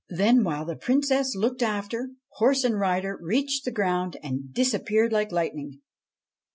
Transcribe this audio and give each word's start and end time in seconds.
Then, 0.09 0.43
while 0.43 0.65
the 0.65 0.75
Princess 0.75 1.35
looked 1.35 1.61
after, 1.61 2.09
horse 2.29 2.63
and 2.63 2.79
rider 2.79 3.19
reached 3.21 3.65
the 3.65 3.71
ground 3.71 4.17
and 4.23 4.51
disappeared 4.51 5.11
like 5.13 5.31
lightning. 5.31 5.81